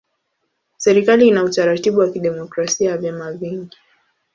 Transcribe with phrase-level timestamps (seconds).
[0.77, 3.77] Serikali ina utaratibu wa kidemokrasia ya vyama vingi.